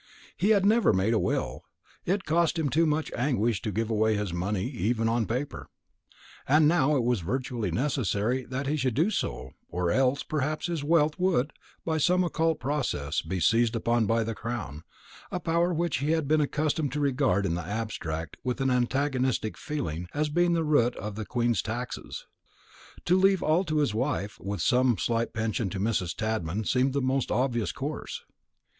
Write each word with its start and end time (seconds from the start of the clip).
He 0.35 0.49
had 0.49 0.65
never 0.65 0.93
made 0.93 1.13
a 1.13 1.19
will; 1.19 1.61
it 2.05 2.25
cost 2.25 2.57
him 2.57 2.69
too 2.69 2.87
much 2.87 3.11
anguish 3.15 3.61
to 3.61 3.71
give 3.71 3.91
away 3.91 4.15
his 4.17 4.33
money 4.33 4.65
even 4.67 5.07
on 5.07 5.27
paper. 5.27 5.69
And 6.47 6.67
now 6.67 6.95
it 6.95 7.03
was 7.03 7.19
virtually 7.19 7.69
necessary 7.69 8.43
that 8.45 8.65
he 8.65 8.77
should 8.77 8.95
do 8.95 9.11
so, 9.11 9.51
or 9.69 9.91
else, 9.91 10.23
perhaps, 10.23 10.65
his 10.65 10.83
wealth 10.83 11.19
would, 11.19 11.53
by 11.85 11.99
some 11.99 12.23
occult 12.23 12.59
process, 12.59 13.21
be 13.21 13.39
seized 13.39 13.75
upon 13.75 14.07
by 14.07 14.23
the 14.23 14.33
crown 14.33 14.81
a 15.29 15.39
power 15.39 15.71
which 15.71 15.99
he 15.99 16.13
had 16.13 16.27
been 16.27 16.41
accustomed 16.41 16.91
to 16.93 16.99
regard 16.99 17.45
in 17.45 17.53
the 17.53 17.61
abstract 17.61 18.37
with 18.43 18.59
an 18.59 18.71
antagonistic 18.71 19.55
feeling, 19.55 20.07
as 20.15 20.29
being 20.29 20.53
the 20.53 20.63
root 20.63 20.95
of 20.95 21.23
queen's 21.27 21.61
taxes. 21.61 22.25
To 23.05 23.15
leave 23.19 23.43
all 23.43 23.63
to 23.65 23.77
his 23.77 23.93
wife, 23.93 24.39
with 24.39 24.63
some 24.63 24.97
slight 24.97 25.31
pension 25.31 25.69
to 25.69 25.79
Mrs. 25.79 26.15
Tadman, 26.15 26.63
seemed 26.63 26.93
the 26.93 27.01
most 27.03 27.29
obvious 27.29 27.71
course. 27.71 28.23